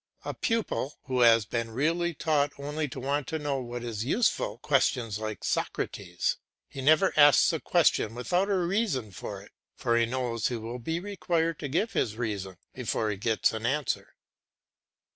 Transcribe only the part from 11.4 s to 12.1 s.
to give